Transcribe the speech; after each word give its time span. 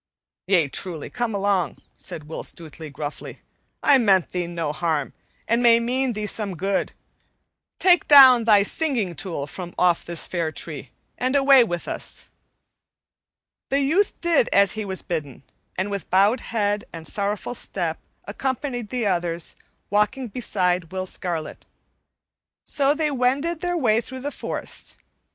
"Yea, 0.47 0.67
truly, 0.67 1.11
come 1.11 1.35
along," 1.35 1.77
said 1.95 2.23
Will 2.27 2.41
Stutely 2.41 2.89
gruffly. 2.89 3.41
"I 3.83 3.99
meant 3.99 4.31
thee 4.31 4.47
no 4.47 4.71
harm, 4.73 5.13
and 5.47 5.61
may 5.61 5.79
mean 5.79 6.13
thee 6.13 6.25
some 6.25 6.55
good. 6.55 6.93
Take 7.77 8.07
down 8.07 8.45
thy 8.45 8.63
singing 8.63 9.13
tool 9.13 9.45
from 9.45 9.75
off 9.77 10.03
this 10.03 10.25
fair 10.25 10.51
tree, 10.51 10.89
and 11.19 11.35
away 11.35 11.63
with 11.63 11.87
us." 11.87 12.29
The 13.69 13.81
youth 13.81 14.19
did 14.21 14.49
as 14.51 14.71
he 14.71 14.85
was 14.85 15.03
bidden 15.03 15.43
and, 15.77 15.91
with 15.91 16.09
bowed 16.09 16.39
head 16.39 16.83
and 16.91 17.05
sorrowful 17.05 17.53
step, 17.53 17.99
accompanied 18.25 18.89
the 18.89 19.05
others, 19.05 19.55
walking 19.91 20.29
beside 20.29 20.91
Will 20.91 21.05
Scarlet. 21.05 21.63
So 22.63 22.95
they 22.95 23.11
wended 23.11 23.61
their 23.61 23.77
way 23.77 24.01
through 24.01 24.21
the 24.21 24.31
forest. 24.31 24.97